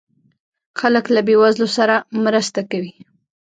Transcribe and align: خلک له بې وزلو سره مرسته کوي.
خلک 0.79 1.05
له 1.15 1.21
بې 1.27 1.35
وزلو 1.41 1.67
سره 1.77 1.95
مرسته 2.25 2.59
کوي. 2.71 2.93